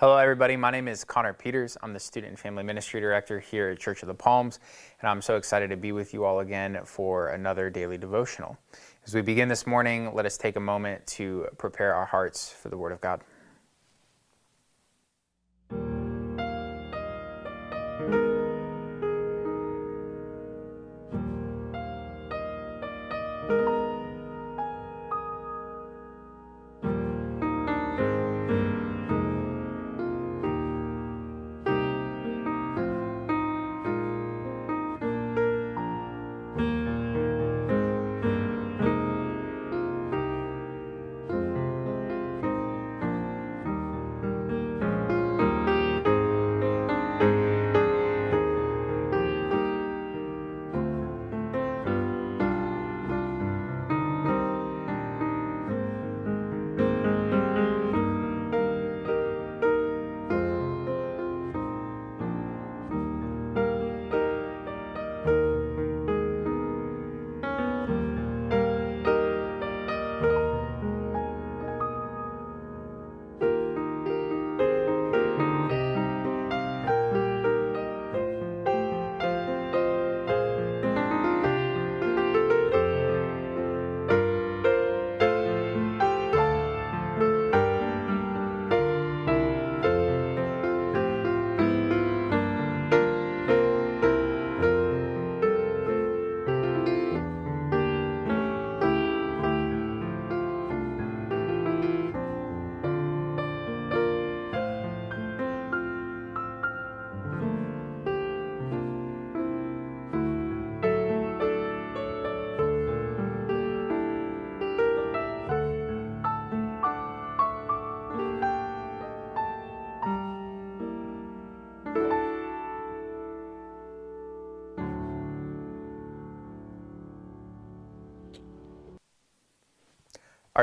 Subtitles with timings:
[0.00, 0.56] Hello, everybody.
[0.56, 1.76] My name is Connor Peters.
[1.80, 4.58] I'm the Student and Family Ministry Director here at Church of the Palms,
[5.00, 8.58] and I'm so excited to be with you all again for another daily devotional.
[9.06, 12.70] As we begin this morning, let us take a moment to prepare our hearts for
[12.70, 13.20] the Word of God.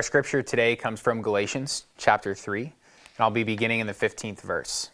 [0.01, 2.71] Our scripture today comes from Galatians chapter 3, and
[3.19, 4.89] I'll be beginning in the 15th verse.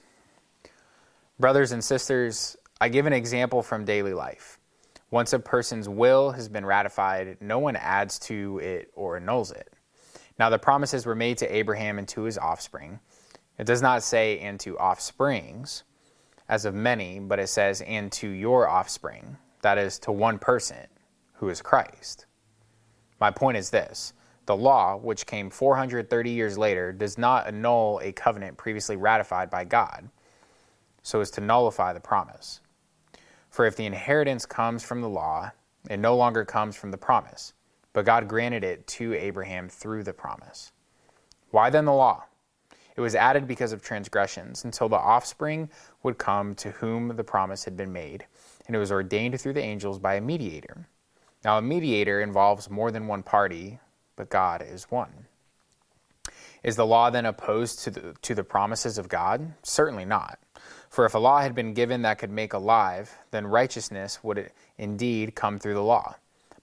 [1.40, 4.59] Brothers and sisters, I give an example from daily life.
[5.09, 9.72] Once a person's will has been ratified, no one adds to it or annuls it.
[10.38, 13.00] Now, the promises were made to Abraham and to his offspring.
[13.57, 15.84] It does not say, and to offsprings,
[16.50, 20.85] as of many, but it says, and to your offspring, that is, to one person,
[21.35, 22.25] who is Christ.
[23.22, 24.12] My point is this
[24.47, 29.66] the law, which came 430 years later, does not annul a covenant previously ratified by
[29.66, 30.09] God,
[31.03, 32.62] so as to nullify the promise.
[33.50, 35.52] For if the inheritance comes from the law,
[35.90, 37.53] it no longer comes from the promise,
[37.91, 40.72] but God granted it to Abraham through the promise.
[41.52, 42.24] Why then the law?
[42.96, 45.69] It was added because of transgressions, until the offspring
[46.03, 48.25] would come to whom the promise had been made,
[48.66, 50.88] and it was ordained through the angels by a mediator.
[51.44, 53.80] Now, a mediator involves more than one party
[54.17, 55.28] but God is one.
[56.63, 59.53] Is the law then opposed to the, to the promises of God?
[59.63, 60.39] Certainly not.
[60.89, 65.35] For if a law had been given that could make alive, then righteousness would indeed
[65.35, 66.16] come through the law.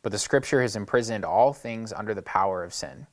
[0.02, 3.06] But the Scripture has imprisoned all things under the power of sin,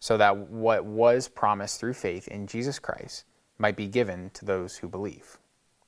[0.00, 3.24] so that what was promised through faith in Jesus Christ
[3.58, 5.38] might be given to those who believe.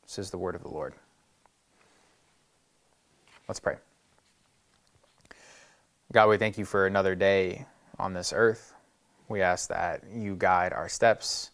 [0.04, 0.94] This is the word of the Lord.
[3.48, 3.76] Let's pray.
[6.12, 7.66] God, we thank you for another day
[7.98, 8.74] on this earth.
[9.28, 11.50] We ask that you guide our steps,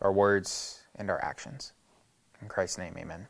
[0.00, 1.72] our words, and our actions.
[2.40, 3.26] In Christ's name, amen.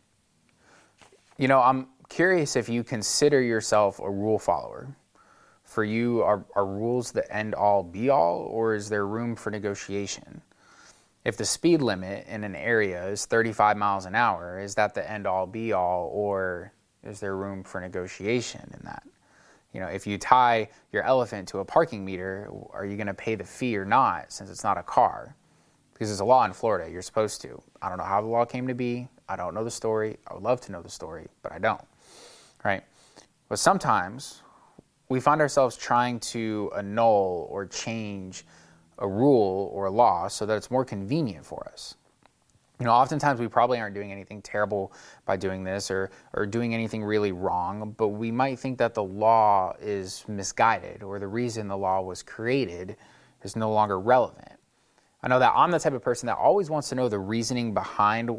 [1.37, 4.95] You know, I'm curious if you consider yourself a rule follower.
[5.65, 9.51] For you, are, are rules the end all be all, or is there room for
[9.51, 10.43] negotiation?
[11.25, 15.09] If the speed limit in an area is 35 miles an hour, is that the
[15.09, 16.73] end all be all, or
[17.05, 19.05] is there room for negotiation in that?
[19.73, 23.15] You know, if you tie your elephant to a parking meter, are you going to
[23.15, 25.37] pay the fee or not since it's not a car?
[25.93, 27.63] Because there's a law in Florida, you're supposed to.
[27.81, 29.09] I don't know how the law came to be.
[29.29, 30.17] I don't know the story.
[30.27, 31.85] I would love to know the story, but I don't.
[32.65, 32.83] Right?
[33.49, 34.43] But sometimes
[35.09, 38.45] we find ourselves trying to annul or change
[38.99, 41.97] a rule or a law so that it's more convenient for us
[42.81, 44.93] you know, oftentimes we probably aren't doing anything terrible
[45.27, 49.03] by doing this or, or doing anything really wrong, but we might think that the
[49.05, 52.97] law is misguided or the reason the law was created
[53.43, 54.53] is no longer relevant.
[55.23, 57.75] I know that I'm the type of person that always wants to know the reasoning
[57.75, 58.31] behind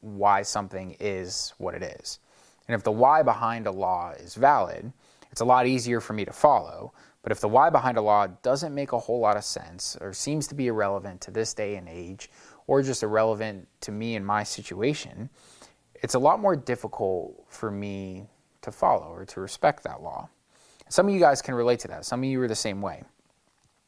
[0.00, 2.18] why something is what it is.
[2.68, 4.92] And if the why behind a law is valid,
[5.32, 6.92] it's a lot easier for me to follow.
[7.22, 10.12] But if the why behind a law doesn't make a whole lot of sense or
[10.12, 12.30] seems to be irrelevant to this day and age,
[12.68, 15.28] or just irrelevant to me and my situation,
[15.94, 18.28] it's a lot more difficult for me
[18.62, 20.28] to follow or to respect that law.
[20.88, 22.04] Some of you guys can relate to that.
[22.04, 23.02] Some of you are the same way.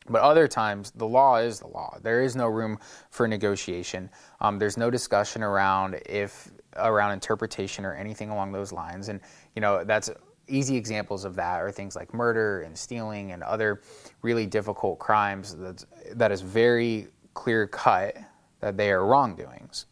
[0.09, 1.99] But other times, the law is the law.
[2.03, 2.79] There is no room
[3.11, 4.11] for negotiation.
[4.41, 9.09] Um, there's no discussion around if around interpretation or anything along those lines.
[9.09, 9.21] And
[9.55, 10.11] you know that's
[10.49, 13.82] easy examples of that are things like murder and stealing and other
[14.23, 15.85] really difficult crimes that
[16.15, 18.17] that is very clear cut
[18.60, 19.86] that they are wrongdoings.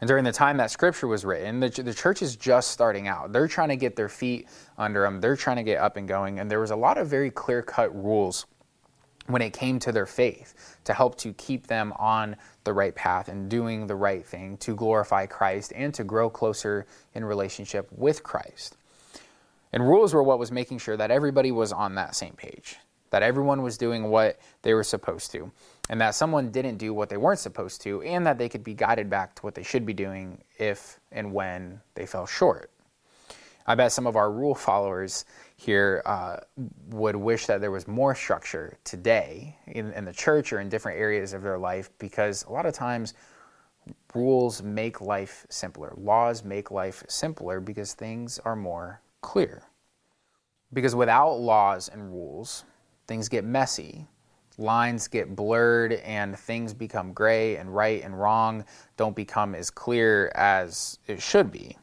[0.00, 3.32] And during the time that scripture was written, the, the church is just starting out.
[3.32, 6.38] They're trying to get their feet under them, they're trying to get up and going.
[6.38, 8.46] And there was a lot of very clear cut rules
[9.26, 12.34] when it came to their faith to help to keep them on
[12.64, 16.86] the right path and doing the right thing to glorify Christ and to grow closer
[17.14, 18.76] in relationship with Christ.
[19.72, 22.76] And rules were what was making sure that everybody was on that same page,
[23.10, 25.50] that everyone was doing what they were supposed to,
[25.88, 28.74] and that someone didn't do what they weren't supposed to, and that they could be
[28.74, 32.70] guided back to what they should be doing if and when they fell short.
[33.68, 35.26] I bet some of our rule followers
[35.56, 36.38] here uh,
[36.88, 40.98] would wish that there was more structure today in, in the church or in different
[40.98, 43.12] areas of their life because a lot of times
[44.14, 45.92] rules make life simpler.
[45.98, 49.62] Laws make life simpler because things are more clear.
[50.72, 52.64] Because without laws and rules,
[53.08, 54.06] things get messy,
[54.58, 58.64] lines get blurred, and things become gray, and right and wrong
[58.96, 61.76] don't become as clear as it should be.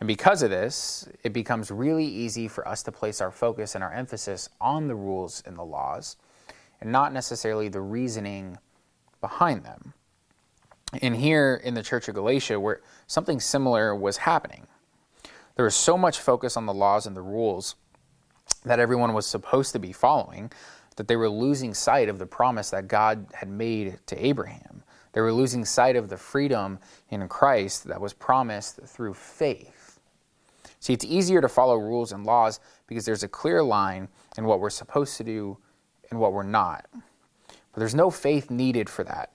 [0.00, 3.84] And because of this, it becomes really easy for us to place our focus and
[3.84, 6.16] our emphasis on the rules and the laws,
[6.80, 8.58] and not necessarily the reasoning
[9.20, 9.92] behind them.
[11.00, 14.66] And here in the Church of Galatia, where something similar was happening.
[15.54, 17.76] There was so much focus on the laws and the rules
[18.64, 20.50] that everyone was supposed to be following
[20.96, 24.82] that they were losing sight of the promise that God had made to Abraham.
[25.12, 26.78] They were losing sight of the freedom
[27.10, 30.00] in Christ that was promised through faith.
[30.80, 34.60] See, it's easier to follow rules and laws because there's a clear line in what
[34.60, 35.58] we're supposed to do
[36.10, 36.86] and what we're not.
[36.92, 39.32] But there's no faith needed for that.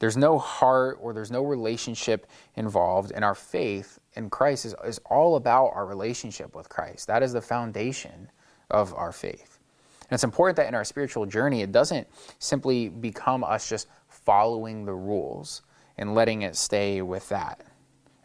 [0.00, 2.26] There's no heart or there's no relationship
[2.56, 7.06] involved, and our faith in Christ is, is all about our relationship with Christ.
[7.06, 8.28] That is the foundation
[8.72, 9.58] of our faith.
[10.02, 12.06] And it's important that in our spiritual journey, it doesn't
[12.38, 15.62] simply become us just following the rules
[15.98, 17.62] and letting it stay with that.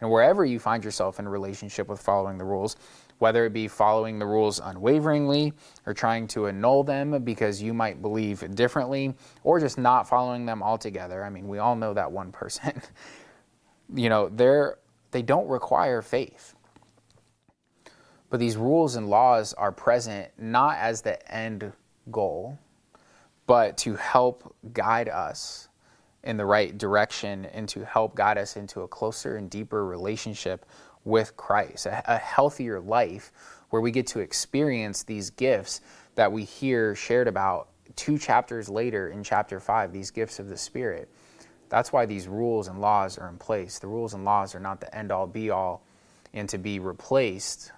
[0.01, 2.75] And wherever you find yourself in a relationship with following the rules,
[3.19, 5.53] whether it be following the rules unwaveringly
[5.85, 10.61] or trying to annul them because you might believe differently, or just not following them
[10.61, 11.23] altogether.
[11.23, 12.79] I mean, we all know that one person.
[13.95, 14.77] you know, they're,
[15.11, 16.53] they don't require faith.
[18.29, 21.71] But these rules and laws are present not as the end
[22.11, 22.57] goal,
[23.45, 25.69] but to help guide us
[26.23, 30.65] in the right direction and to help guide us into a closer and deeper relationship
[31.05, 33.31] with Christ, a, a healthier life
[33.69, 35.81] where we get to experience these gifts
[36.15, 40.57] that we hear shared about two chapters later in chapter 5, these gifts of the
[40.57, 41.09] Spirit.
[41.69, 43.79] That's why these rules and laws are in place.
[43.79, 45.83] The rules and laws are not the end all be all
[46.33, 47.71] and to be replaced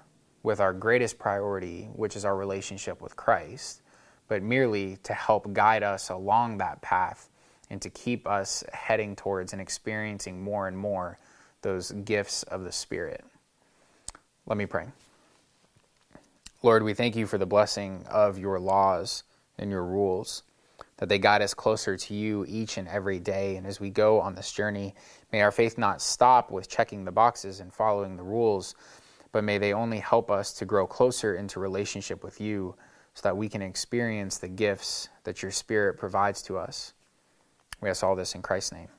[0.44, 3.81] with our greatest priority, which is our relationship with Christ,
[4.27, 7.30] but merely to help guide us along that path
[7.69, 11.18] and to keep us heading towards and experiencing more and more
[11.61, 13.23] those gifts of the Spirit.
[14.45, 14.87] Let me pray.
[16.63, 19.23] Lord, we thank you for the blessing of your laws
[19.57, 20.44] and your rules,
[20.97, 23.56] that they guide us closer to you each and every day.
[23.56, 24.95] And as we go on this journey,
[25.31, 28.75] may our faith not stop with checking the boxes and following the rules,
[29.31, 32.76] but may they only help us to grow closer into relationship with you
[33.14, 36.94] so that we can experience the gifts that your Spirit provides to us.
[37.81, 38.90] We ask all this in Christ's name.